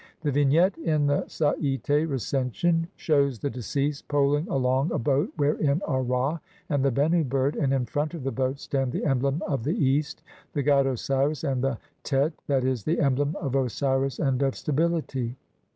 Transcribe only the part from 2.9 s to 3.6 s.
shews the